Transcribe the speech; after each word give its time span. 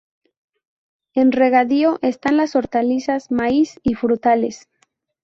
En 1.13 1.31
regadío 1.31 1.99
están 2.01 2.35
las 2.37 2.55
hortalizas, 2.55 3.29
maíz 3.29 3.79
y 3.83 3.93
frutales. 3.93 4.67